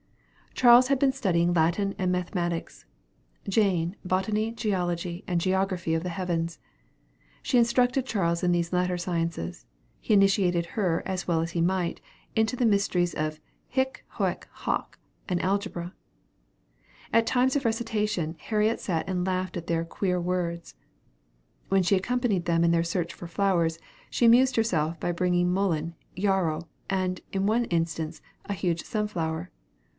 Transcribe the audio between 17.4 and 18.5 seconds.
of recitation,